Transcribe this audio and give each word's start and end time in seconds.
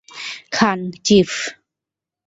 Khan, 0.51 0.79
chief. 1.05 1.31